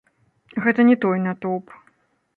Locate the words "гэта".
0.63-0.81